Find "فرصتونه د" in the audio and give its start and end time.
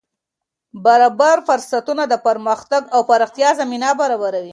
1.47-2.13